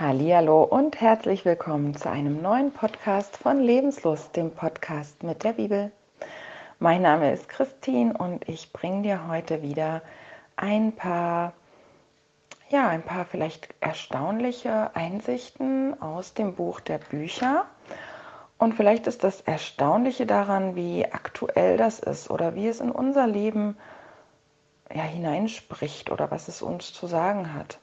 Hallo 0.00 0.62
und 0.62 1.00
herzlich 1.00 1.44
willkommen 1.44 1.92
zu 1.96 2.08
einem 2.08 2.40
neuen 2.40 2.70
Podcast 2.70 3.36
von 3.36 3.58
Lebenslust, 3.60 4.36
dem 4.36 4.52
Podcast 4.52 5.24
mit 5.24 5.42
der 5.42 5.54
Bibel. 5.54 5.90
Mein 6.78 7.02
Name 7.02 7.32
ist 7.32 7.48
Christine 7.48 8.16
und 8.16 8.48
ich 8.48 8.72
bringe 8.72 9.02
dir 9.02 9.26
heute 9.26 9.60
wieder 9.60 10.02
ein 10.54 10.92
paar 10.92 11.52
ja, 12.68 12.86
ein 12.86 13.02
paar 13.02 13.24
vielleicht 13.24 13.74
erstaunliche 13.80 14.94
Einsichten 14.94 16.00
aus 16.00 16.32
dem 16.32 16.54
Buch 16.54 16.78
der 16.78 16.98
Bücher. 16.98 17.66
Und 18.56 18.74
vielleicht 18.74 19.08
ist 19.08 19.24
das 19.24 19.40
Erstaunliche 19.40 20.26
daran, 20.26 20.76
wie 20.76 21.06
aktuell 21.06 21.76
das 21.76 21.98
ist 21.98 22.30
oder 22.30 22.54
wie 22.54 22.68
es 22.68 22.78
in 22.78 22.92
unser 22.92 23.26
Leben 23.26 23.76
ja, 24.94 25.02
hineinspricht 25.02 26.12
oder 26.12 26.30
was 26.30 26.46
es 26.46 26.62
uns 26.62 26.92
zu 26.92 27.08
sagen 27.08 27.52
hat. 27.52 27.80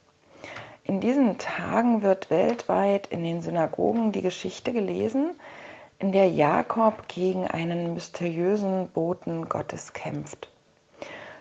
In 0.87 1.01
diesen 1.01 1.39
Tagen 1.39 2.03
wird 2.03 2.29
weltweit 2.29 3.07
in 3.07 3.23
den 3.23 3.41
Synagogen 3.41 4.11
die 4.11 4.21
Geschichte 4.21 4.71
gelesen, 4.71 5.31
in 5.97 6.11
der 6.11 6.29
Jakob 6.29 7.07
gegen 7.07 7.47
einen 7.47 7.95
mysteriösen 7.95 8.89
Boten 8.89 9.49
Gottes 9.49 9.93
kämpft. 9.93 10.47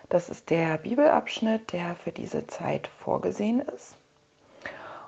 Das 0.09 0.29
ist 0.29 0.49
der 0.49 0.79
Bibelabschnitt, 0.79 1.73
der 1.73 1.95
für 1.95 2.11
diese 2.11 2.47
Zeit 2.47 2.87
vorgesehen 2.87 3.59
ist. 3.59 3.95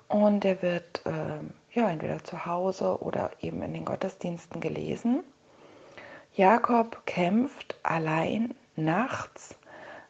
Und 0.07 0.43
der 0.43 0.61
wird 0.61 1.01
äh, 1.05 1.39
ja 1.73 1.89
entweder 1.89 2.23
zu 2.23 2.45
Hause 2.45 3.01
oder 3.01 3.31
eben 3.41 3.63
in 3.63 3.73
den 3.73 3.85
Gottesdiensten 3.85 4.61
gelesen. 4.61 5.23
Jakob 6.35 7.07
kämpft 7.07 7.75
allein 7.81 8.53
nachts 8.75 9.55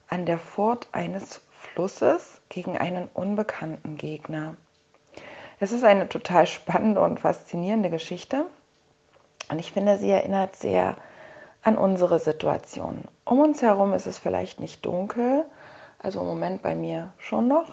an 0.10 0.26
der 0.26 0.38
Furt 0.38 0.90
eines 0.92 1.42
Flusses 1.78 2.42
gegen 2.50 2.76
einen 2.76 3.08
unbekannten 3.14 3.98
Gegner. 3.98 4.56
Es 5.60 5.72
ist 5.72 5.84
eine 5.84 6.10
total 6.10 6.48
spannende 6.48 7.02
und 7.02 7.20
faszinierende 7.20 7.92
Geschichte 7.92 8.48
und 9.52 9.60
ich 9.60 9.74
finde, 9.74 10.00
sie 10.00 10.10
erinnert 10.10 10.56
sehr 10.56 10.96
an 11.62 11.78
unsere 11.78 12.18
Situation. 12.18 13.04
Um 13.26 13.42
uns 13.42 13.62
herum 13.62 13.94
ist 13.94 14.08
es 14.08 14.18
vielleicht 14.18 14.60
nicht 14.60 14.84
dunkel, 14.88 15.46
also 16.00 16.22
im 16.22 16.26
Moment 16.26 16.64
bei 16.64 16.74
mir 16.74 17.14
schon 17.20 17.48
noch, 17.48 17.68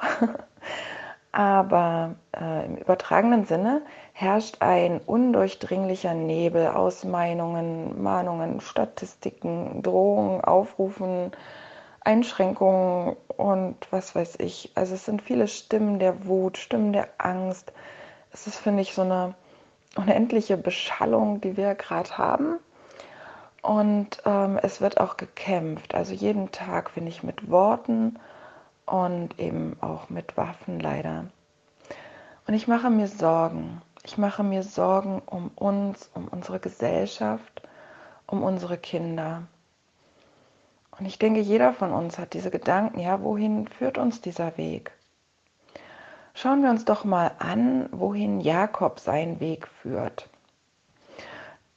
aber 1.32 2.14
äh, 2.38 2.66
im 2.66 2.76
übertragenen 2.76 3.46
Sinne 3.46 3.80
herrscht 4.12 4.56
ein 4.60 5.00
undurchdringlicher 5.06 6.12
Nebel 6.12 6.66
aus 6.68 7.04
Meinungen, 7.04 8.02
Mahnungen, 8.02 8.60
Statistiken, 8.60 9.82
Drohungen, 9.82 10.44
Aufrufen, 10.44 11.32
Einschränkungen 12.04 13.16
und 13.36 13.76
was 13.90 14.14
weiß 14.14 14.36
ich. 14.38 14.70
Also 14.74 14.94
es 14.94 15.06
sind 15.06 15.22
viele 15.22 15.48
Stimmen 15.48 15.98
der 15.98 16.26
Wut, 16.26 16.58
Stimmen 16.58 16.92
der 16.92 17.08
Angst. 17.18 17.72
Es 18.32 18.46
ist, 18.46 18.56
finde 18.56 18.82
ich, 18.82 18.94
so 18.94 19.02
eine 19.02 19.34
unendliche 19.96 20.56
Beschallung, 20.56 21.40
die 21.40 21.56
wir 21.56 21.74
gerade 21.74 22.16
haben. 22.18 22.58
Und 23.62 24.22
ähm, 24.26 24.58
es 24.62 24.80
wird 24.82 25.00
auch 25.00 25.16
gekämpft. 25.16 25.94
Also 25.94 26.12
jeden 26.12 26.52
Tag, 26.52 26.90
finde 26.90 27.08
ich, 27.08 27.22
mit 27.22 27.50
Worten 27.50 28.18
und 28.84 29.38
eben 29.38 29.76
auch 29.80 30.10
mit 30.10 30.36
Waffen 30.36 30.80
leider. 30.80 31.24
Und 32.46 32.54
ich 32.54 32.68
mache 32.68 32.90
mir 32.90 33.08
Sorgen. 33.08 33.80
Ich 34.02 34.18
mache 34.18 34.42
mir 34.42 34.62
Sorgen 34.62 35.22
um 35.24 35.50
uns, 35.54 36.10
um 36.12 36.28
unsere 36.28 36.60
Gesellschaft, 36.60 37.62
um 38.26 38.42
unsere 38.42 38.76
Kinder. 38.76 39.44
Und 40.98 41.06
ich 41.06 41.18
denke, 41.18 41.40
jeder 41.40 41.72
von 41.72 41.92
uns 41.92 42.18
hat 42.18 42.34
diese 42.34 42.50
Gedanken, 42.50 43.00
ja, 43.00 43.20
wohin 43.22 43.66
führt 43.68 43.98
uns 43.98 44.20
dieser 44.20 44.56
Weg? 44.56 44.92
Schauen 46.34 46.62
wir 46.62 46.70
uns 46.70 46.84
doch 46.84 47.04
mal 47.04 47.32
an, 47.38 47.88
wohin 47.92 48.40
Jakob 48.40 49.00
seinen 49.00 49.40
Weg 49.40 49.68
führt. 49.68 50.28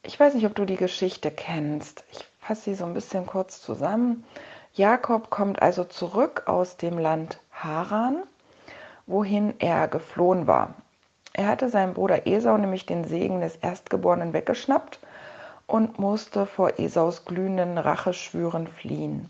Ich 0.03 0.19
weiß 0.19 0.33
nicht, 0.33 0.45
ob 0.45 0.55
du 0.55 0.65
die 0.65 0.77
Geschichte 0.77 1.31
kennst. 1.31 2.03
Ich 2.11 2.25
fasse 2.39 2.63
sie 2.63 2.75
so 2.75 2.85
ein 2.85 2.93
bisschen 2.93 3.25
kurz 3.25 3.61
zusammen. 3.61 4.23
Jakob 4.73 5.29
kommt 5.29 5.61
also 5.61 5.83
zurück 5.83 6.43
aus 6.45 6.77
dem 6.77 6.97
Land 6.97 7.39
Haran, 7.51 8.23
wohin 9.05 9.55
er 9.59 9.87
geflohen 9.87 10.47
war. 10.47 10.75
Er 11.33 11.47
hatte 11.47 11.69
seinem 11.69 11.93
Bruder 11.93 12.25
Esau 12.25 12.57
nämlich 12.57 12.85
den 12.85 13.03
Segen 13.03 13.41
des 13.41 13.57
Erstgeborenen 13.57 14.33
weggeschnappt 14.33 14.99
und 15.67 15.99
musste 15.99 16.45
vor 16.45 16.79
Esaus 16.79 17.25
glühenden 17.25 17.77
Racheschwüren 17.77 18.67
fliehen. 18.67 19.29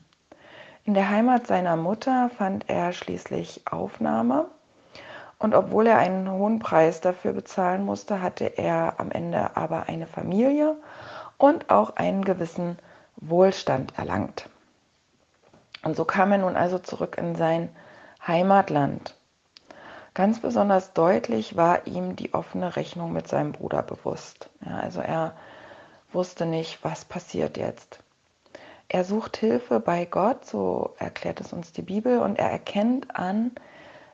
In 0.86 0.94
der 0.94 1.10
Heimat 1.10 1.48
seiner 1.48 1.76
Mutter 1.76 2.30
fand 2.38 2.70
er 2.70 2.94
schließlich 2.94 3.64
Aufnahme 3.70 4.46
und 5.40 5.54
obwohl 5.54 5.88
er 5.88 5.98
einen 5.98 6.32
hohen 6.32 6.60
Preis 6.60 7.02
dafür 7.02 7.34
bezahlen 7.34 7.84
musste, 7.84 8.22
hatte 8.22 8.46
er 8.46 9.00
am 9.00 9.12
Ende 9.12 9.58
aber 9.58 9.90
eine 9.90 10.08
Familie 10.08 10.78
und 11.38 11.70
auch 11.70 11.96
einen 11.96 12.24
gewissen 12.24 12.78
Wohlstand 13.18 13.98
erlangt. 13.98 14.50
Und 15.84 15.96
so 15.96 16.06
kam 16.06 16.32
er 16.32 16.38
nun 16.40 16.56
also 16.56 16.80
zurück 16.80 17.18
in 17.18 17.36
sein 17.36 17.70
Heimatland. 18.26 19.16
Ganz 20.14 20.40
besonders 20.40 20.94
deutlich 20.94 21.56
war 21.56 21.86
ihm 21.86 22.16
die 22.16 22.34
offene 22.34 22.76
Rechnung 22.76 23.14
mit 23.14 23.28
seinem 23.28 23.52
Bruder 23.52 23.84
bewusst. 23.84 24.50
Ja, 24.66 24.78
also 24.78 25.02
er 25.02 25.34
wusste 26.18 26.48
nicht, 26.48 26.84
was 26.84 27.06
passiert 27.06 27.58
jetzt. 27.58 28.00
Er 28.90 29.04
sucht 29.04 29.38
Hilfe 29.38 29.80
bei 29.80 30.06
Gott, 30.06 30.46
so 30.46 30.96
erklärt 30.98 31.40
es 31.40 31.54
uns 31.54 31.74
die 31.74 31.84
Bibel, 31.84 32.18
und 32.18 32.40
er 32.40 32.50
erkennt 32.50 33.16
an, 33.16 33.52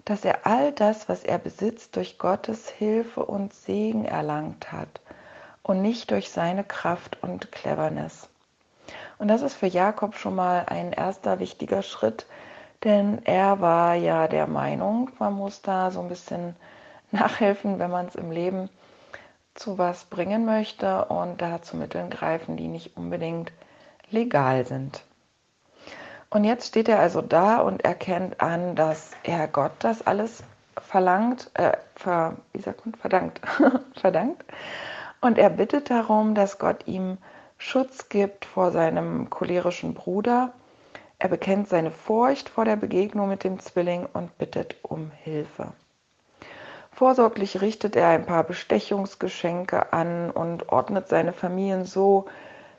dass 0.03 0.25
er 0.25 0.45
all 0.45 0.73
das, 0.73 1.07
was 1.07 1.23
er 1.23 1.37
besitzt, 1.37 1.95
durch 1.95 2.19
Gottes 2.19 2.67
Hilfe 2.67 3.25
und 3.25 3.53
Segen 3.53 4.03
erlangt 4.03 4.73
hat 4.73 4.99
und 5.61 5.81
nicht 5.81 6.11
durch 6.11 6.29
seine 6.29 6.65
Kraft 6.65 7.23
und 7.23 7.53
Cleverness. 7.53 8.27
Und 9.17 9.29
das 9.29 9.41
ist 9.41 9.55
für 9.55 9.67
Jakob 9.67 10.15
schon 10.15 10.35
mal 10.35 10.65
ein 10.67 10.91
erster 10.91 11.39
wichtiger 11.39 11.83
Schritt, 11.83 12.25
denn 12.83 13.23
er 13.23 13.61
war 13.61 13.95
ja 13.95 14.27
der 14.27 14.47
Meinung, 14.47 15.09
man 15.19 15.35
muss 15.35 15.61
da 15.61 15.89
so 15.89 16.01
ein 16.01 16.09
bisschen 16.09 16.57
nachhelfen, 17.11 17.79
wenn 17.79 17.91
man 17.91 18.07
es 18.07 18.15
im 18.15 18.29
Leben 18.29 18.69
zu 19.55 19.77
was 19.77 20.05
bringen 20.05 20.45
möchte 20.45 21.05
und 21.05 21.41
da 21.41 21.61
zu 21.61 21.77
Mitteln 21.77 22.09
greifen, 22.09 22.57
die 22.57 22.67
nicht 22.67 22.97
unbedingt 22.97 23.51
legal 24.09 24.65
sind. 24.65 25.03
Und 26.29 26.43
jetzt 26.43 26.67
steht 26.69 26.89
er 26.89 26.99
also 26.99 27.21
da 27.21 27.59
und 27.59 27.85
erkennt 27.85 28.41
an, 28.41 28.75
dass 28.75 29.11
er 29.23 29.47
Gott 29.47 29.73
das 29.79 30.05
alles 30.05 30.43
verlangt, 30.81 31.51
äh, 31.53 31.77
ver, 31.95 32.37
wie 32.53 32.61
sagt 32.61 32.85
man, 32.85 32.95
verdankt, 32.95 33.41
verdankt. 33.95 34.43
Und 35.21 35.37
er 35.37 35.51
bittet 35.51 35.89
darum, 35.89 36.33
dass 36.33 36.57
Gott 36.57 36.87
ihm 36.87 37.17
Schutz 37.57 38.09
gibt 38.09 38.45
vor 38.45 38.71
seinem 38.71 39.29
cholerischen 39.29 39.93
Bruder. 39.93 40.53
Er 41.19 41.29
bekennt 41.29 41.69
seine 41.69 41.91
Furcht 41.91 42.49
vor 42.49 42.65
der 42.65 42.75
Begegnung 42.75 43.29
mit 43.29 43.43
dem 43.43 43.59
Zwilling 43.59 44.07
und 44.11 44.37
bittet 44.37 44.75
um 44.81 45.11
Hilfe. 45.11 45.71
Vorsorglich 47.03 47.59
richtet 47.59 47.97
er 47.97 48.07
ein 48.07 48.25
paar 48.25 48.45
Bestechungsgeschenke 48.45 49.91
an 49.91 50.31
und 50.31 50.69
ordnet 50.69 51.09
seine 51.09 51.33
Familien 51.33 51.83
so, 51.83 52.27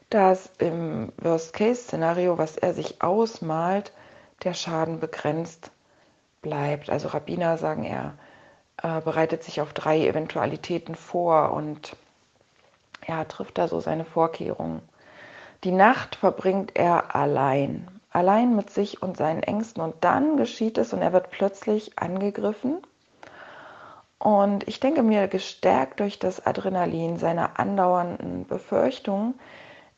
dass 0.08 0.50
im 0.56 1.12
Worst-Case-Szenario, 1.18 2.38
was 2.38 2.56
er 2.56 2.72
sich 2.72 3.02
ausmalt, 3.02 3.92
der 4.42 4.54
Schaden 4.54 4.98
begrenzt 4.98 5.70
bleibt. 6.40 6.88
Also 6.88 7.08
Rabbiner 7.08 7.58
sagen, 7.58 7.84
er 7.84 8.14
äh, 8.82 9.02
bereitet 9.02 9.42
sich 9.42 9.60
auf 9.60 9.74
drei 9.74 10.06
Eventualitäten 10.06 10.94
vor 10.94 11.52
und 11.52 11.94
ja, 13.06 13.26
trifft 13.26 13.58
da 13.58 13.68
so 13.68 13.80
seine 13.80 14.06
Vorkehrungen. 14.06 14.80
Die 15.64 15.72
Nacht 15.72 16.16
verbringt 16.16 16.74
er 16.76 17.14
allein, 17.14 17.88
allein 18.08 18.56
mit 18.56 18.70
sich 18.70 19.02
und 19.02 19.18
seinen 19.18 19.42
Ängsten 19.42 19.82
und 19.82 19.96
dann 20.02 20.38
geschieht 20.38 20.78
es 20.78 20.94
und 20.94 21.02
er 21.02 21.12
wird 21.12 21.28
plötzlich 21.28 21.98
angegriffen 21.98 22.78
und 24.24 24.66
ich 24.66 24.80
denke 24.80 25.02
mir, 25.02 25.28
gestärkt 25.28 26.00
durch 26.00 26.19
das 26.19 26.46
Adrenalin 26.46 27.19
seiner 27.19 27.60
andauernden 27.60 28.46
Befürchtungen, 28.46 29.38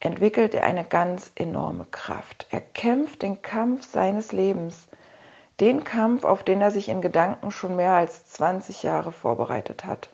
entwickelt 0.01 0.53
er 0.53 0.65
eine 0.65 0.85
ganz 0.85 1.31
enorme 1.37 1.85
Kraft. 1.85 2.49
Er 2.51 2.61
kämpft 2.61 3.23
den 3.23 3.41
Kampf 3.41 3.87
seines 3.89 4.33
Lebens, 4.33 4.89
den 5.61 5.85
Kampf, 5.85 6.25
auf 6.25 6.43
den 6.43 6.61
er 6.61 6.73
sich 6.73 6.89
in 6.89 7.03
Gedanken 7.03 7.53
schon 7.53 7.77
mehr 7.77 7.93
als 7.93 8.27
20 8.31 8.83
Jahre 8.83 9.13
vorbereitet 9.13 9.85
hat. 9.85 10.09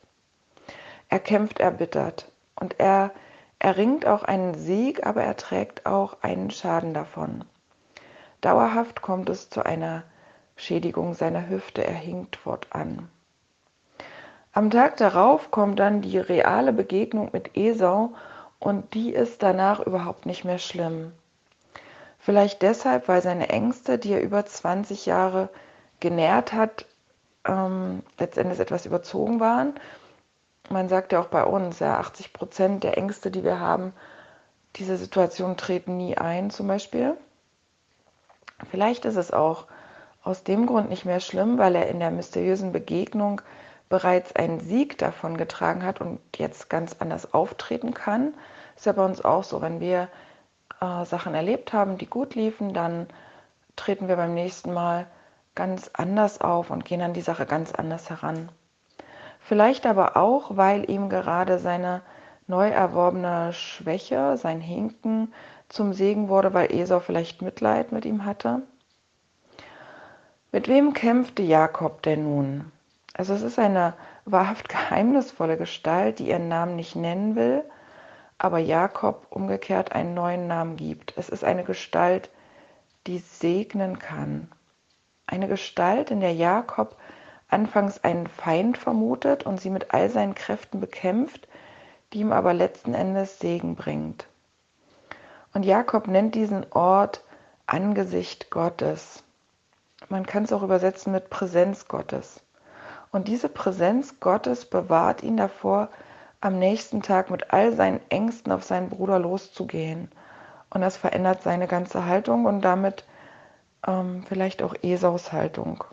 Er 1.09 1.19
kämpft 1.19 1.59
erbittert 1.59 2.31
und 2.55 2.79
er 2.79 3.09
erringt 3.57 4.05
auch 4.05 4.21
einen 4.21 4.53
Sieg, 4.53 5.07
aber 5.07 5.23
er 5.23 5.37
trägt 5.37 5.87
auch 5.87 6.17
einen 6.21 6.51
Schaden 6.51 6.93
davon. 6.93 7.45
Dauerhaft 8.41 9.01
kommt 9.01 9.29
es 9.29 9.49
zu 9.49 9.65
einer 9.65 10.03
Schädigung 10.55 11.15
seiner 11.15 11.49
Hüfte, 11.49 11.83
er 11.83 11.95
hinkt 11.95 12.35
fortan. 12.35 13.09
Am 14.55 14.69
Tag 14.69 14.97
darauf 14.97 15.49
kommt 15.49 15.79
dann 15.79 16.01
die 16.01 16.19
reale 16.19 16.73
Begegnung 16.73 17.29
mit 17.33 17.57
Esau 17.57 18.13
und 18.59 18.93
die 18.93 19.11
ist 19.11 19.41
danach 19.41 19.79
überhaupt 19.79 20.27
nicht 20.27 20.45
mehr 20.45 20.59
schlimm. 20.59 21.11
Vielleicht 22.19 22.61
deshalb, 22.61 23.07
weil 23.07 23.23
seine 23.23 23.49
Ängste, 23.49 23.97
die 23.97 24.13
er 24.13 24.21
über 24.21 24.45
20 24.45 25.07
Jahre 25.07 25.49
genährt 25.99 26.53
hat, 26.53 26.85
ähm, 27.47 28.03
letztendlich 28.19 28.59
etwas 28.59 28.85
überzogen 28.85 29.39
waren. 29.39 29.73
Man 30.69 30.87
sagt 30.87 31.13
ja 31.13 31.19
auch 31.19 31.27
bei 31.27 31.43
uns, 31.43 31.79
ja, 31.79 31.97
80 31.97 32.31
Prozent 32.31 32.83
der 32.83 32.95
Ängste, 32.95 33.31
die 33.31 33.43
wir 33.43 33.59
haben, 33.59 33.91
diese 34.75 34.97
Situationen 34.97 35.57
treten 35.57 35.97
nie 35.97 36.17
ein, 36.17 36.51
zum 36.51 36.67
Beispiel. 36.67 37.17
Vielleicht 38.69 39.05
ist 39.05 39.17
es 39.17 39.33
auch 39.33 39.65
aus 40.23 40.43
dem 40.43 40.67
Grund 40.67 40.89
nicht 40.89 41.05
mehr 41.05 41.19
schlimm, 41.19 41.57
weil 41.57 41.75
er 41.75 41.87
in 41.87 41.99
der 41.99 42.11
mysteriösen 42.11 42.71
Begegnung 42.71 43.41
bereits 43.93 44.35
einen 44.35 44.59
Sieg 44.59 44.97
davon 44.97 45.37
getragen 45.37 45.85
hat 45.85 46.01
und 46.01 46.19
jetzt 46.35 46.67
ganz 46.67 46.95
anders 46.97 47.31
auftreten 47.31 47.93
kann. 47.93 48.33
Ist 48.75 48.87
ja 48.87 48.91
bei 48.93 49.05
uns 49.05 49.23
auch 49.23 49.43
so, 49.43 49.61
wenn 49.61 49.79
wir 49.79 50.09
äh, 50.81 51.05
Sachen 51.05 51.35
erlebt 51.35 51.73
haben, 51.73 51.99
die 51.99 52.07
gut 52.07 52.33
liefen, 52.33 52.73
dann 52.73 53.05
treten 53.75 54.07
wir 54.07 54.15
beim 54.15 54.33
nächsten 54.33 54.73
Mal 54.73 55.05
ganz 55.53 55.91
anders 55.93 56.41
auf 56.41 56.71
und 56.71 56.85
gehen 56.85 57.03
an 57.03 57.13
die 57.13 57.21
Sache 57.21 57.45
ganz 57.45 57.71
anders 57.71 58.09
heran. 58.09 58.49
Vielleicht 59.41 59.85
aber 59.85 60.17
auch, 60.17 60.57
weil 60.57 60.89
ihm 60.89 61.07
gerade 61.07 61.59
seine 61.59 62.01
neu 62.47 62.69
erworbene 62.69 63.53
Schwäche, 63.53 64.37
sein 64.37 64.59
Hinken 64.59 65.31
zum 65.69 65.93
Segen 65.93 66.29
wurde, 66.29 66.55
weil 66.55 66.73
Esau 66.73 66.99
vielleicht 66.99 67.43
Mitleid 67.43 67.91
mit 67.91 68.05
ihm 68.05 68.25
hatte. 68.25 68.63
Mit 70.51 70.67
wem 70.67 70.93
kämpfte 70.93 71.43
Jakob 71.43 72.01
denn 72.01 72.23
nun? 72.23 72.72
Also 73.13 73.33
es 73.33 73.43
ist 73.43 73.59
eine 73.59 73.93
wahrhaft 74.25 74.69
geheimnisvolle 74.69 75.57
Gestalt, 75.57 76.19
die 76.19 76.29
ihren 76.29 76.47
Namen 76.47 76.75
nicht 76.75 76.95
nennen 76.95 77.35
will, 77.35 77.63
aber 78.39 78.57
Jakob 78.57 79.27
umgekehrt 79.29 79.93
einen 79.93 80.13
neuen 80.13 80.47
Namen 80.47 80.75
gibt. 80.75 81.13
Es 81.15 81.29
ist 81.29 81.43
eine 81.43 81.63
Gestalt, 81.63 82.29
die 83.05 83.19
segnen 83.19 83.99
kann. 83.99 84.51
Eine 85.27 85.47
Gestalt, 85.47 86.11
in 86.11 86.19
der 86.19 86.33
Jakob 86.33 86.97
anfangs 87.49 88.03
einen 88.03 88.27
Feind 88.27 88.77
vermutet 88.77 89.45
und 89.45 89.61
sie 89.61 89.69
mit 89.69 89.93
all 89.93 90.09
seinen 90.09 90.35
Kräften 90.35 90.79
bekämpft, 90.79 91.47
die 92.11 92.19
ihm 92.19 92.31
aber 92.31 92.53
letzten 92.53 92.93
Endes 92.93 93.39
Segen 93.39 93.75
bringt. 93.75 94.27
Und 95.53 95.63
Jakob 95.63 96.07
nennt 96.07 96.33
diesen 96.35 96.65
Ort 96.71 97.23
Angesicht 97.67 98.49
Gottes. 98.49 99.23
Man 100.09 100.25
kann 100.25 100.43
es 100.43 100.51
auch 100.51 100.63
übersetzen 100.63 101.13
mit 101.13 101.29
Präsenz 101.29 101.87
Gottes. 101.87 102.42
Und 103.13 103.27
diese 103.27 103.47
Präsenz 103.47 104.19
Gottes 104.19 104.65
bewahrt 104.65 105.21
ihn 105.21 105.37
davor, 105.37 105.89
am 106.41 106.57
nächsten 106.57 107.03
Tag 107.03 107.29
mit 107.29 107.53
all 107.53 107.71
seinen 107.71 108.01
Ängsten 108.09 108.51
auf 108.51 108.63
seinen 108.63 108.89
Bruder 108.89 109.19
loszugehen. 109.19 110.11
Und 110.71 110.81
das 110.81 110.97
verändert 110.97 111.43
seine 111.43 111.67
ganze 111.67 112.05
Haltung 112.07 112.45
und 112.45 112.61
damit 112.61 113.05
ähm, 113.85 114.25
vielleicht 114.27 114.63
auch 114.63 114.73
Esaus 114.81 115.31
Haltung. 115.31 115.83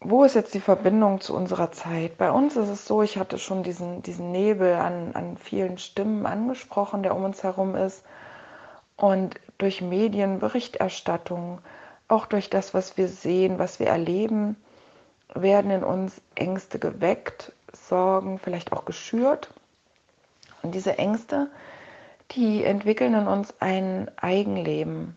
Wo 0.00 0.22
ist 0.22 0.34
jetzt 0.34 0.52
die 0.52 0.60
Verbindung 0.60 1.22
zu 1.22 1.34
unserer 1.34 1.72
Zeit? 1.72 2.18
Bei 2.18 2.30
uns 2.30 2.56
ist 2.56 2.68
es 2.68 2.84
so, 2.84 3.00
ich 3.00 3.16
hatte 3.16 3.38
schon 3.38 3.62
diesen, 3.62 4.02
diesen 4.02 4.30
Nebel 4.32 4.74
an, 4.74 5.12
an 5.14 5.38
vielen 5.38 5.78
Stimmen 5.78 6.26
angesprochen, 6.26 7.02
der 7.02 7.16
um 7.16 7.24
uns 7.24 7.42
herum 7.42 7.74
ist. 7.74 8.04
Und 8.96 9.40
durch 9.56 9.80
Medien, 9.80 10.40
Berichterstattung, 10.40 11.62
auch 12.06 12.26
durch 12.26 12.50
das, 12.50 12.74
was 12.74 12.98
wir 12.98 13.08
sehen, 13.08 13.58
was 13.58 13.80
wir 13.80 13.86
erleben, 13.86 14.56
werden 15.34 15.70
in 15.70 15.84
uns 15.84 16.20
Ängste 16.34 16.78
geweckt, 16.78 17.52
Sorgen 17.72 18.38
vielleicht 18.38 18.72
auch 18.72 18.84
geschürt. 18.84 19.50
Und 20.62 20.74
diese 20.74 20.98
Ängste, 20.98 21.50
die 22.32 22.64
entwickeln 22.64 23.14
in 23.14 23.26
uns 23.26 23.54
ein 23.60 24.10
Eigenleben 24.16 25.16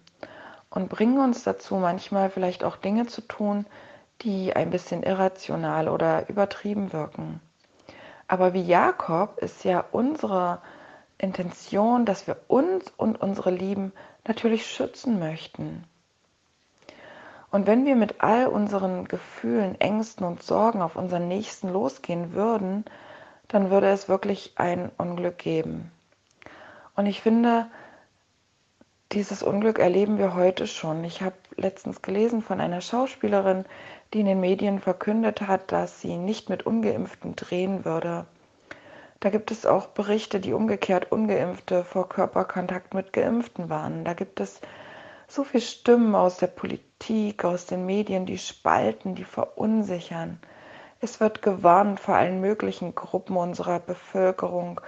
und 0.70 0.90
bringen 0.90 1.20
uns 1.20 1.44
dazu, 1.44 1.76
manchmal 1.76 2.30
vielleicht 2.30 2.64
auch 2.64 2.78
Dinge 2.78 3.08
zu 3.08 3.22
tun, 3.22 3.66
die 4.22 4.56
ein 4.56 4.70
bisschen 4.70 5.04
irrational 5.04 5.90
oder 5.90 6.30
übertrieben 6.30 6.94
wirken. 6.94 7.42
Aber 8.28 8.54
wie 8.54 8.64
Jakob 8.64 9.38
ist 9.40 9.64
ja 9.64 9.84
unsere 9.92 10.62
Intention, 11.18 12.06
dass 12.06 12.26
wir 12.26 12.38
uns 12.48 12.92
und 12.98 13.22
unsere 13.22 13.52
Lieben 13.52 13.92
natürlich 14.26 14.66
schützen 14.66 15.20
möchten. 15.20 15.84
Und 17.54 17.68
wenn 17.68 17.86
wir 17.86 17.96
mit 17.96 18.16
all 18.18 18.48
unseren 18.48 19.08
Gefühlen, 19.08 19.80
Ängsten 19.80 20.26
und 20.26 20.42
Sorgen 20.42 20.82
auf 20.82 20.96
unseren 20.96 21.28
Nächsten 21.28 21.70
losgehen 21.72 22.34
würden, 22.34 22.84
dann 23.48 23.70
würde 23.70 23.90
es 23.90 24.10
wirklich 24.10 24.54
ein 24.56 24.90
Unglück 24.98 25.38
geben. 25.38 25.92
Und 26.96 27.06
ich 27.06 27.22
finde, 27.22 27.68
dieses 29.12 29.44
Unglück 29.44 29.78
erleben 29.78 30.18
wir 30.18 30.34
heute 30.34 30.66
schon. 30.66 31.04
Ich 31.04 31.22
habe 31.22 31.36
letztens 31.56 32.02
gelesen 32.02 32.42
von 32.42 32.60
einer 32.60 32.82
Schauspielerin, 32.82 33.66
die 34.16 34.22
in 34.22 34.26
den 34.26 34.40
Medien 34.40 34.80
verkündet 34.80 35.42
hat, 35.42 35.72
dass 35.72 36.02
sie 36.02 36.18
nicht 36.18 36.50
mit 36.50 36.66
ungeimpften 36.66 37.36
drehen 37.36 37.86
würde. 37.86 38.26
Da 39.20 39.30
gibt 39.30 39.52
es 39.52 39.68
auch 39.68 39.90
Berichte, 39.90 40.40
die 40.40 40.54
umgekehrt 40.54 41.12
ungeimpfte 41.12 41.84
vor 41.84 42.10
Körperkontakt 42.10 42.96
mit 42.96 43.14
geimpften 43.14 43.70
waren. 43.70 44.06
Da 44.06 44.14
gibt 44.14 44.40
es 44.40 44.60
so 45.34 45.44
viele 45.44 45.62
Stimmen 45.62 46.14
aus 46.14 46.38
der 46.38 46.46
Politik, 46.46 47.44
aus 47.44 47.66
den 47.66 47.88
Medien, 47.88 48.28
die 48.28 48.38
spalten, 48.38 49.16
die 49.16 49.24
verunsichern. 49.24 50.40
Es 51.00 51.20
wird 51.20 51.42
gewarnt 51.42 52.00
vor 52.00 52.14
allen 52.16 52.40
möglichen 52.40 52.94
Gruppen 52.94 53.36
unserer 53.36 53.80
Bevölkerung. 53.80 54.80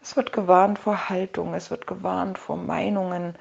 Es 0.00 0.16
wird 0.16 0.32
gewarnt 0.32 0.78
vor 0.78 1.10
Haltung, 1.10 1.52
es 1.52 1.70
wird 1.70 1.86
gewarnt 1.86 2.38
vor 2.38 2.56
Meinungen. 2.56 3.34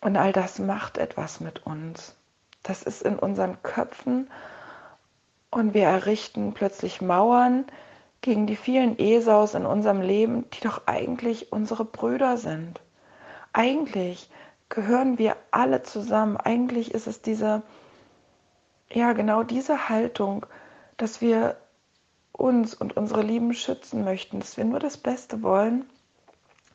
Und 0.00 0.16
all 0.16 0.32
das 0.32 0.58
macht 0.58 0.96
etwas 0.96 1.40
mit 1.40 1.66
uns. 1.66 2.16
Das 2.62 2.82
ist 2.82 3.02
in 3.02 3.18
unseren 3.18 3.62
Köpfen 3.62 4.30
und 5.50 5.74
wir 5.74 5.84
errichten 5.84 6.54
plötzlich 6.54 7.02
Mauern 7.02 7.66
gegen 8.22 8.46
die 8.46 8.56
vielen 8.56 8.98
Esaus 8.98 9.52
in 9.52 9.66
unserem 9.66 10.00
Leben, 10.00 10.48
die 10.48 10.60
doch 10.60 10.86
eigentlich 10.86 11.52
unsere 11.52 11.84
Brüder 11.84 12.38
sind. 12.38 12.80
Eigentlich 13.52 14.30
gehören 14.68 15.18
wir 15.18 15.36
alle 15.50 15.82
zusammen. 15.82 16.36
Eigentlich 16.36 16.92
ist 16.92 17.06
es 17.06 17.22
diese, 17.22 17.62
ja, 18.90 19.12
genau 19.12 19.42
diese 19.42 19.88
Haltung, 19.88 20.46
dass 20.96 21.20
wir 21.20 21.56
uns 22.32 22.74
und 22.74 22.96
unsere 22.96 23.22
Lieben 23.22 23.52
schützen 23.54 24.04
möchten, 24.04 24.40
dass 24.40 24.56
wir 24.56 24.64
nur 24.64 24.80
das 24.80 24.96
Beste 24.96 25.42
wollen. 25.42 25.88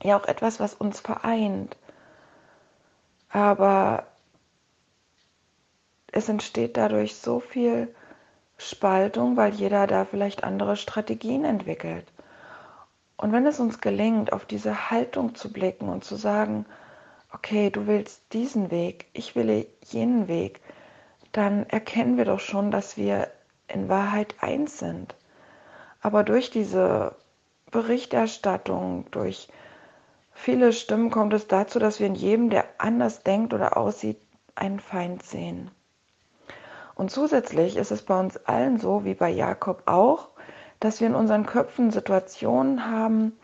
Ja, 0.02 0.18
auch 0.18 0.26
etwas, 0.26 0.60
was 0.60 0.74
uns 0.74 1.00
vereint. 1.00 1.78
Aber 3.30 4.06
es 6.12 6.30
entsteht 6.30 6.78
dadurch 6.78 7.16
so 7.16 7.40
viel 7.40 7.94
Spaltung, 8.58 9.38
weil 9.38 9.54
jeder 9.54 9.88
da 9.88 10.06
vielleicht 10.06 10.44
andere 10.44 10.78
Strategien 10.78 11.44
entwickelt. 11.44 12.06
Und 13.18 13.32
wenn 13.32 13.46
es 13.46 13.60
uns 13.60 13.82
gelingt, 13.82 14.34
auf 14.34 14.46
diese 14.46 14.92
Haltung 14.92 15.36
zu 15.36 15.52
blicken 15.52 15.90
und 15.90 16.04
zu 16.04 16.16
sagen, 16.16 16.66
okay, 17.34 17.70
du 17.70 17.88
willst 17.88 18.22
diesen 18.32 18.72
Weg, 18.72 19.08
ich 19.12 19.36
will 19.36 19.68
jenen 19.84 20.28
Weg, 20.28 20.62
dann 21.32 21.68
erkennen 21.68 22.16
wir 22.16 22.26
doch 22.26 22.40
schon, 22.40 22.72
dass 22.72 22.96
wir 22.96 23.28
in 23.68 23.90
Wahrheit 23.90 24.36
eins 24.40 24.78
sind. 24.78 25.16
Aber 26.02 26.24
durch 26.24 26.52
diese 26.52 27.16
Berichterstattung, 27.72 29.10
durch 29.12 29.48
viele 30.32 30.74
Stimmen 30.74 31.10
kommt 31.10 31.34
es 31.34 31.48
dazu, 31.48 31.80
dass 31.80 32.00
wir 32.00 32.08
in 32.08 32.16
jedem, 32.16 32.50
der 32.50 32.66
anders 32.78 33.24
denkt 33.24 33.54
oder 33.54 33.78
aussieht, 33.78 34.22
einen 34.56 34.80
Feind 34.80 35.24
sehen. 35.24 35.72
Und 36.96 37.10
zusätzlich 37.10 37.76
ist 37.76 37.92
es 37.92 38.04
bei 38.04 38.20
uns 38.20 38.38
allen 38.46 38.78
so, 38.78 39.04
wie 39.06 39.16
bei 39.16 39.30
Jakob 39.30 39.84
auch, 39.88 40.30
dass 40.80 41.00
wir 41.00 41.08
in 41.08 41.16
unseren 41.16 41.48
Köpfen 41.48 41.90
Situationen 41.90 42.86
haben, 42.86 43.40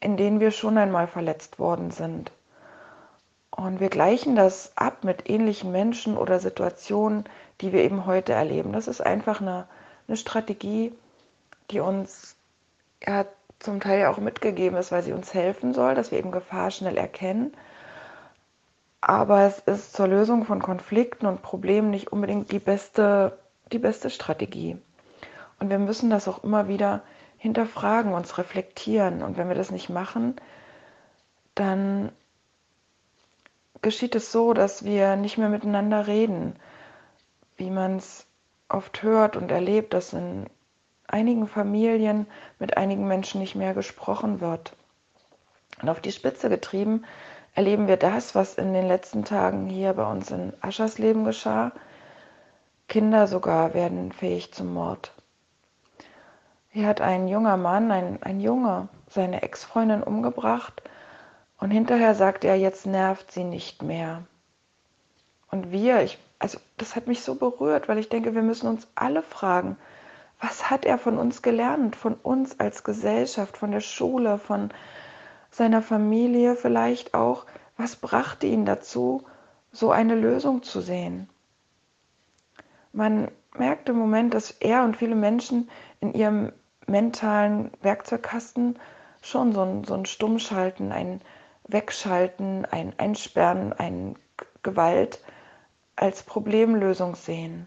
in 0.00 0.18
denen 0.18 0.40
wir 0.40 0.50
schon 0.50 0.76
einmal 0.76 1.06
verletzt 1.06 1.58
worden 1.58 1.90
sind. 1.90 2.32
Und 3.54 3.80
wir 3.80 3.90
gleichen 3.90 4.34
das 4.34 4.72
ab 4.76 5.04
mit 5.04 5.28
ähnlichen 5.28 5.70
Menschen 5.70 6.16
oder 6.16 6.40
Situationen, 6.40 7.24
die 7.60 7.72
wir 7.72 7.84
eben 7.84 8.06
heute 8.06 8.32
erleben. 8.32 8.72
Das 8.72 8.88
ist 8.88 9.00
einfach 9.00 9.40
eine, 9.40 9.66
eine 10.08 10.16
Strategie, 10.16 10.92
die 11.70 11.80
uns 11.80 12.34
ja, 13.06 13.26
zum 13.58 13.80
Teil 13.80 14.00
ja 14.00 14.10
auch 14.10 14.18
mitgegeben 14.18 14.76
ist, 14.78 14.90
weil 14.90 15.02
sie 15.02 15.12
uns 15.12 15.34
helfen 15.34 15.74
soll, 15.74 15.94
dass 15.94 16.10
wir 16.10 16.18
eben 16.18 16.32
Gefahr 16.32 16.70
schnell 16.70 16.96
erkennen. 16.96 17.52
Aber 19.02 19.42
es 19.42 19.58
ist 19.58 19.94
zur 19.94 20.08
Lösung 20.08 20.44
von 20.44 20.62
Konflikten 20.62 21.26
und 21.26 21.42
Problemen 21.42 21.90
nicht 21.90 22.10
unbedingt 22.10 22.52
die 22.52 22.58
beste, 22.58 23.38
die 23.70 23.78
beste 23.78 24.10
Strategie. 24.10 24.78
Und 25.60 25.70
wir 25.70 25.78
müssen 25.78 26.08
das 26.08 26.26
auch 26.26 26.42
immer 26.42 26.68
wieder 26.68 27.02
hinterfragen, 27.36 28.14
uns 28.14 28.38
reflektieren. 28.38 29.22
Und 29.22 29.36
wenn 29.36 29.48
wir 29.48 29.56
das 29.56 29.70
nicht 29.70 29.90
machen, 29.90 30.36
dann 31.54 32.12
geschieht 33.82 34.14
es 34.14 34.32
so, 34.32 34.54
dass 34.54 34.84
wir 34.84 35.16
nicht 35.16 35.38
mehr 35.38 35.48
miteinander 35.48 36.06
reden, 36.06 36.56
wie 37.56 37.70
man 37.70 37.96
es 37.96 38.26
oft 38.68 39.02
hört 39.02 39.36
und 39.36 39.50
erlebt, 39.50 39.92
dass 39.92 40.12
in 40.12 40.46
einigen 41.08 41.46
Familien 41.46 42.26
mit 42.58 42.76
einigen 42.76 43.06
Menschen 43.06 43.40
nicht 43.40 43.54
mehr 43.54 43.74
gesprochen 43.74 44.40
wird. 44.40 44.74
Und 45.82 45.88
auf 45.88 46.00
die 46.00 46.12
Spitze 46.12 46.48
getrieben 46.48 47.04
erleben 47.54 47.88
wir 47.88 47.96
das, 47.96 48.34
was 48.34 48.54
in 48.54 48.72
den 48.72 48.86
letzten 48.86 49.24
Tagen 49.24 49.66
hier 49.66 49.92
bei 49.92 50.10
uns 50.10 50.30
in 50.30 50.52
Aschers 50.62 50.98
Leben 50.98 51.24
geschah. 51.24 51.72
Kinder 52.88 53.26
sogar 53.26 53.74
werden 53.74 54.12
fähig 54.12 54.54
zum 54.54 54.72
Mord. 54.72 55.12
Hier 56.70 56.86
hat 56.86 57.00
ein 57.02 57.28
junger 57.28 57.58
Mann, 57.58 57.90
ein, 57.90 58.22
ein 58.22 58.40
Junge, 58.40 58.88
seine 59.10 59.42
Ex-Freundin 59.42 60.02
umgebracht 60.02 60.82
und 61.62 61.70
hinterher 61.70 62.16
sagt 62.16 62.42
er, 62.42 62.56
jetzt 62.56 62.86
nervt 62.86 63.30
sie 63.30 63.44
nicht 63.44 63.84
mehr. 63.84 64.24
Und 65.48 65.70
wir, 65.70 66.02
ich, 66.02 66.18
also 66.40 66.58
das 66.76 66.96
hat 66.96 67.06
mich 67.06 67.22
so 67.22 67.36
berührt, 67.36 67.88
weil 67.88 67.98
ich 67.98 68.08
denke, 68.08 68.34
wir 68.34 68.42
müssen 68.42 68.66
uns 68.66 68.88
alle 68.96 69.22
fragen, 69.22 69.76
was 70.40 70.70
hat 70.70 70.84
er 70.84 70.98
von 70.98 71.18
uns 71.18 71.40
gelernt, 71.40 71.94
von 71.94 72.14
uns 72.14 72.58
als 72.58 72.82
Gesellschaft, 72.82 73.56
von 73.56 73.70
der 73.70 73.78
Schule, 73.78 74.38
von 74.38 74.70
seiner 75.52 75.82
Familie 75.82 76.56
vielleicht 76.56 77.14
auch, 77.14 77.46
was 77.76 77.94
brachte 77.94 78.48
ihn 78.48 78.64
dazu, 78.64 79.22
so 79.70 79.92
eine 79.92 80.16
Lösung 80.16 80.64
zu 80.64 80.80
sehen? 80.80 81.28
Man 82.92 83.30
merkt 83.56 83.88
im 83.88 83.98
Moment, 83.98 84.34
dass 84.34 84.50
er 84.50 84.82
und 84.82 84.96
viele 84.96 85.14
Menschen 85.14 85.70
in 86.00 86.12
ihrem 86.12 86.50
mentalen 86.88 87.70
Werkzeugkasten 87.82 88.80
schon 89.20 89.52
so 89.52 89.62
ein, 89.62 89.84
so 89.84 89.94
ein 89.94 90.06
Stummschalten, 90.06 90.90
ein 90.90 91.20
Wegschalten, 91.72 92.64
ein 92.64 92.92
Einsperren, 92.98 93.72
ein 93.72 94.16
Gewalt 94.62 95.20
als 95.96 96.22
Problemlösung 96.22 97.14
sehen. 97.14 97.66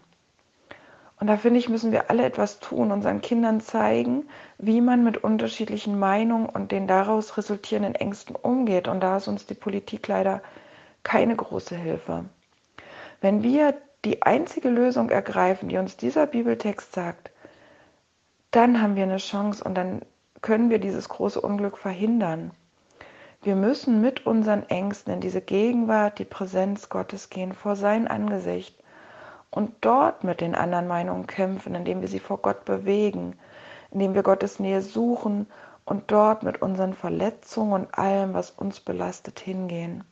Und 1.18 1.28
da 1.28 1.38
finde 1.38 1.58
ich, 1.58 1.68
müssen 1.68 1.92
wir 1.92 2.10
alle 2.10 2.24
etwas 2.24 2.60
tun, 2.60 2.92
unseren 2.92 3.22
Kindern 3.22 3.60
zeigen, 3.60 4.28
wie 4.58 4.82
man 4.82 5.02
mit 5.02 5.24
unterschiedlichen 5.24 5.98
Meinungen 5.98 6.46
und 6.46 6.72
den 6.72 6.86
daraus 6.86 7.38
resultierenden 7.38 7.94
Ängsten 7.94 8.36
umgeht. 8.36 8.86
Und 8.86 9.00
da 9.00 9.16
ist 9.16 9.28
uns 9.28 9.46
die 9.46 9.54
Politik 9.54 10.06
leider 10.08 10.42
keine 11.04 11.34
große 11.34 11.74
Hilfe. 11.74 12.26
Wenn 13.22 13.42
wir 13.42 13.74
die 14.04 14.22
einzige 14.22 14.68
Lösung 14.68 15.08
ergreifen, 15.08 15.70
die 15.70 15.78
uns 15.78 15.96
dieser 15.96 16.26
Bibeltext 16.26 16.92
sagt, 16.92 17.30
dann 18.50 18.82
haben 18.82 18.94
wir 18.94 19.04
eine 19.04 19.16
Chance 19.16 19.64
und 19.64 19.74
dann 19.74 20.02
können 20.42 20.68
wir 20.68 20.78
dieses 20.78 21.08
große 21.08 21.40
Unglück 21.40 21.78
verhindern. 21.78 22.50
Wir 23.46 23.54
müssen 23.54 24.00
mit 24.00 24.26
unseren 24.26 24.68
Ängsten 24.68 25.12
in 25.12 25.20
diese 25.20 25.40
Gegenwart, 25.40 26.18
die 26.18 26.24
Präsenz 26.24 26.88
Gottes 26.88 27.30
gehen, 27.30 27.52
vor 27.52 27.76
sein 27.76 28.08
Angesicht 28.08 28.76
und 29.52 29.72
dort 29.82 30.24
mit 30.24 30.40
den 30.40 30.56
anderen 30.56 30.88
Meinungen 30.88 31.28
kämpfen, 31.28 31.76
indem 31.76 32.00
wir 32.00 32.08
sie 32.08 32.18
vor 32.18 32.38
Gott 32.38 32.64
bewegen, 32.64 33.38
indem 33.92 34.14
wir 34.14 34.24
Gottes 34.24 34.58
Nähe 34.58 34.82
suchen 34.82 35.46
und 35.84 36.10
dort 36.10 36.42
mit 36.42 36.60
unseren 36.60 36.92
Verletzungen 36.92 37.72
und 37.72 37.96
allem, 37.96 38.34
was 38.34 38.50
uns 38.50 38.80
belastet, 38.80 39.38
hingehen. 39.38 40.02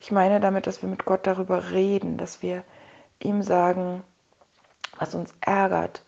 Ich 0.00 0.10
meine 0.10 0.40
damit, 0.40 0.66
dass 0.66 0.80
wir 0.80 0.88
mit 0.88 1.04
Gott 1.04 1.26
darüber 1.26 1.72
reden, 1.72 2.16
dass 2.16 2.40
wir 2.40 2.64
ihm 3.22 3.42
sagen, 3.42 4.02
was 4.98 5.14
uns 5.14 5.34
ärgert. 5.42 6.02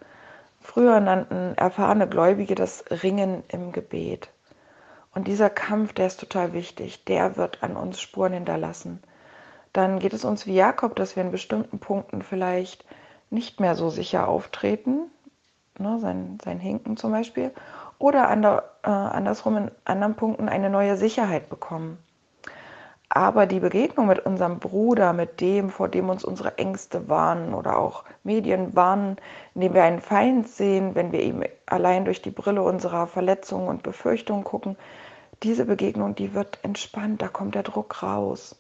Früher 0.62 1.00
nannten 1.00 1.52
erfahrene 1.58 2.08
Gläubige 2.08 2.54
das 2.54 2.82
Ringen 3.02 3.42
im 3.48 3.72
Gebet. 3.72 4.30
Und 5.12 5.26
dieser 5.26 5.50
Kampf, 5.50 5.92
der 5.92 6.06
ist 6.06 6.20
total 6.20 6.52
wichtig, 6.52 7.04
der 7.04 7.36
wird 7.36 7.62
an 7.62 7.76
uns 7.76 8.00
Spuren 8.00 8.32
hinterlassen. 8.32 9.02
Dann 9.72 9.98
geht 9.98 10.12
es 10.12 10.24
uns 10.24 10.46
wie 10.46 10.54
Jakob, 10.54 10.96
dass 10.96 11.16
wir 11.16 11.22
in 11.22 11.30
bestimmten 11.30 11.78
Punkten 11.78 12.22
vielleicht 12.22 12.84
nicht 13.30 13.60
mehr 13.60 13.74
so 13.76 13.90
sicher 13.90 14.28
auftreten, 14.28 15.10
ne, 15.78 15.98
sein, 16.00 16.38
sein 16.44 16.58
Hinken 16.58 16.96
zum 16.96 17.12
Beispiel, 17.12 17.52
oder 17.98 18.28
ander, 18.28 18.70
äh, 18.82 18.90
andersrum 18.90 19.56
in 19.56 19.70
anderen 19.84 20.16
Punkten 20.16 20.48
eine 20.48 20.70
neue 20.70 20.96
Sicherheit 20.96 21.48
bekommen. 21.48 21.98
Aber 23.12 23.46
die 23.46 23.58
Begegnung 23.58 24.06
mit 24.06 24.24
unserem 24.24 24.60
Bruder, 24.60 25.12
mit 25.12 25.40
dem, 25.40 25.70
vor 25.70 25.88
dem 25.88 26.08
uns 26.08 26.24
unsere 26.24 26.58
Ängste 26.58 27.08
warnen 27.08 27.54
oder 27.54 27.76
auch 27.76 28.04
Medien 28.22 28.76
warnen, 28.76 29.16
indem 29.52 29.74
wir 29.74 29.82
einen 29.82 30.00
Feind 30.00 30.46
sehen, 30.46 30.94
wenn 30.94 31.10
wir 31.10 31.20
ihm 31.20 31.42
allein 31.66 32.04
durch 32.04 32.22
die 32.22 32.30
Brille 32.30 32.62
unserer 32.62 33.08
Verletzungen 33.08 33.66
und 33.66 33.82
Befürchtungen 33.82 34.44
gucken, 34.44 34.76
diese 35.42 35.64
Begegnung, 35.64 36.14
die 36.14 36.34
wird 36.34 36.60
entspannt, 36.62 37.20
da 37.20 37.26
kommt 37.26 37.56
der 37.56 37.64
Druck 37.64 38.00
raus. 38.00 38.54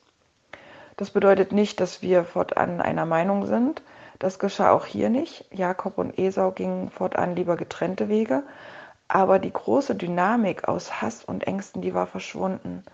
Das 0.96 1.10
bedeutet 1.12 1.52
nicht, 1.52 1.78
dass 1.78 2.02
wir 2.02 2.24
fortan 2.24 2.80
einer 2.80 3.06
Meinung 3.06 3.46
sind. 3.46 3.82
Das 4.18 4.40
geschah 4.40 4.72
auch 4.72 4.84
hier 4.84 5.10
nicht. 5.10 5.44
Jakob 5.52 5.96
und 5.96 6.18
Esau 6.18 6.50
gingen 6.50 6.90
fortan 6.90 7.36
lieber 7.36 7.56
getrennte 7.56 8.08
Wege. 8.08 8.42
Aber 9.06 9.38
die 9.38 9.52
große 9.52 9.94
Dynamik 9.94 10.66
aus 10.66 11.00
Hass 11.00 11.24
und 11.24 11.46
Ängsten, 11.46 11.82
die 11.82 11.94
war 11.94 12.08
verschwunden. 12.08 12.84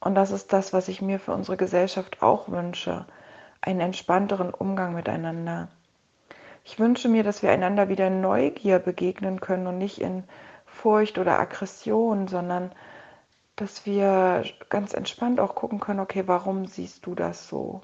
Und 0.00 0.14
das 0.14 0.30
ist 0.30 0.52
das, 0.52 0.72
was 0.72 0.88
ich 0.88 1.02
mir 1.02 1.18
für 1.18 1.32
unsere 1.32 1.56
Gesellschaft 1.56 2.22
auch 2.22 2.48
wünsche. 2.48 3.04
Einen 3.60 3.80
entspannteren 3.80 4.54
Umgang 4.54 4.94
miteinander. 4.94 5.68
Ich 6.64 6.78
wünsche 6.78 7.08
mir, 7.08 7.24
dass 7.24 7.42
wir 7.42 7.50
einander 7.50 7.88
wieder 7.88 8.06
in 8.06 8.20
Neugier 8.20 8.78
begegnen 8.78 9.40
können 9.40 9.66
und 9.66 9.78
nicht 9.78 10.00
in 10.00 10.24
Furcht 10.66 11.18
oder 11.18 11.40
Aggression, 11.40 12.28
sondern 12.28 12.70
dass 13.56 13.86
wir 13.86 14.44
ganz 14.68 14.94
entspannt 14.94 15.40
auch 15.40 15.56
gucken 15.56 15.80
können, 15.80 16.00
okay, 16.00 16.24
warum 16.26 16.66
siehst 16.66 17.04
du 17.06 17.16
das 17.16 17.48
so? 17.48 17.80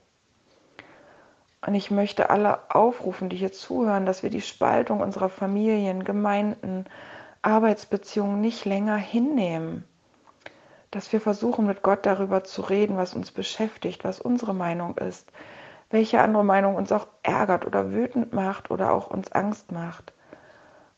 Und 1.66 1.74
ich 1.74 1.90
möchte 1.90 2.30
alle 2.30 2.70
aufrufen, 2.70 3.28
die 3.28 3.36
hier 3.36 3.52
zuhören, 3.52 4.06
dass 4.06 4.22
wir 4.22 4.30
die 4.30 4.42
Spaltung 4.42 5.00
unserer 5.00 5.30
Familien, 5.30 6.04
Gemeinden, 6.04 6.84
Arbeitsbeziehungen 7.42 8.40
nicht 8.40 8.64
länger 8.66 8.96
hinnehmen 8.96 9.84
dass 10.94 11.12
wir 11.12 11.20
versuchen, 11.20 11.66
mit 11.66 11.82
Gott 11.82 12.06
darüber 12.06 12.44
zu 12.44 12.62
reden, 12.62 12.96
was 12.96 13.14
uns 13.14 13.32
beschäftigt, 13.32 14.04
was 14.04 14.20
unsere 14.20 14.54
Meinung 14.54 14.96
ist, 14.96 15.32
welche 15.90 16.20
andere 16.20 16.44
Meinung 16.44 16.76
uns 16.76 16.92
auch 16.92 17.08
ärgert 17.24 17.66
oder 17.66 17.90
wütend 17.90 18.32
macht 18.32 18.70
oder 18.70 18.92
auch 18.92 19.08
uns 19.08 19.32
Angst 19.32 19.72
macht. 19.72 20.12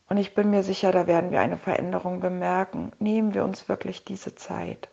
Und 0.07 0.17
ich 0.17 0.35
bin 0.35 0.51
mir 0.51 0.61
sicher, 0.61 0.91
da 0.91 1.07
werden 1.07 1.31
wir 1.31 1.41
eine 1.41 1.57
Veränderung 1.57 2.19
bemerken. 2.19 2.91
Nehmen 2.99 3.33
wir 3.33 3.43
uns 3.43 3.67
wirklich 3.67 4.05
diese 4.05 4.35
Zeit. 4.35 4.87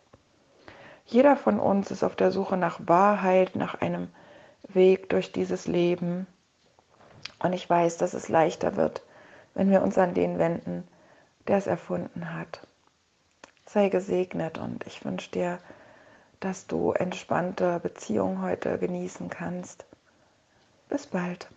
Jeder 1.05 1.37
von 1.37 1.59
uns 1.59 1.91
ist 1.91 2.03
auf 2.03 2.15
der 2.15 2.31
Suche 2.31 2.57
nach 2.57 2.79
Wahrheit, 2.85 3.55
nach 3.55 3.75
einem 3.81 4.09
Weg 4.67 5.09
durch 5.09 5.31
dieses 5.31 5.67
Leben. 5.67 6.25
Und 7.37 7.53
ich 7.53 7.69
weiß, 7.69 7.97
dass 7.97 8.15
es 8.15 8.27
leichter 8.27 8.75
wird, 8.75 9.03
wenn 9.53 9.69
wir 9.69 9.83
uns 9.83 9.99
an 9.99 10.15
den 10.15 10.39
wenden, 10.39 10.87
der 11.47 11.57
es 11.57 11.67
erfunden 11.67 12.33
hat 12.33 12.61
sei 13.65 13.89
gesegnet 13.89 14.57
und 14.57 14.85
ich 14.87 15.03
wünsche 15.05 15.31
dir, 15.31 15.59
dass 16.39 16.67
du 16.67 16.91
entspannte 16.91 17.79
Beziehungen 17.79 18.41
heute 18.41 18.77
genießen 18.77 19.29
kannst. 19.29 19.85
Bis 20.89 21.07
bald. 21.07 21.47